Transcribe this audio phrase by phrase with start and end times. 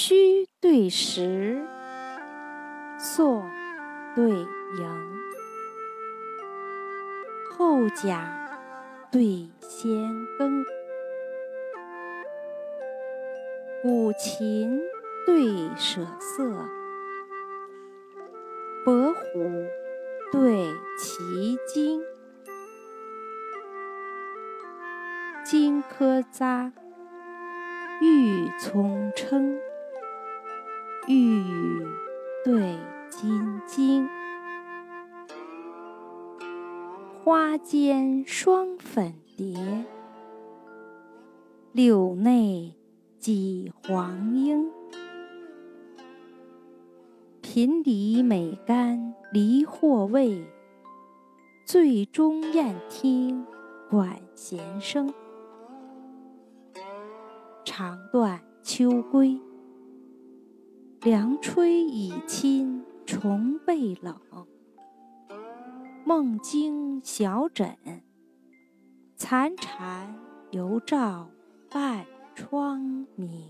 [0.00, 1.60] 虚对实，
[3.00, 3.44] 朔
[4.14, 4.46] 对营，
[7.50, 8.48] 后甲
[9.10, 9.90] 对先
[10.38, 10.64] 庚，
[13.82, 14.80] 古琴
[15.26, 16.48] 对舍色，
[18.84, 19.66] 伯虎
[20.30, 22.00] 对齐经，
[25.44, 26.70] 荆轲匝，
[28.00, 29.58] 玉葱称。
[31.08, 31.86] 玉宇
[32.44, 32.76] 对
[33.08, 34.06] 金睛，
[37.24, 39.86] 花间双粉蝶，
[41.72, 42.74] 柳内
[43.18, 44.70] 几黄莺。
[47.40, 50.46] 频离美干离或味，
[51.64, 53.46] 醉中宴听
[53.88, 55.10] 管弦声。
[57.64, 59.40] 长断秋归。
[61.02, 64.20] 凉吹已侵重被冷，
[66.04, 67.78] 梦惊小枕，
[69.14, 70.12] 残蝉
[70.50, 71.30] 犹照
[71.70, 73.48] 半窗明。